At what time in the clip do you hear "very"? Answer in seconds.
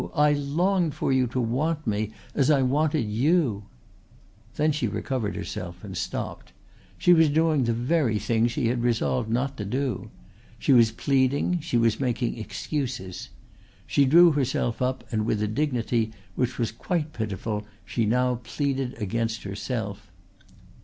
7.73-8.17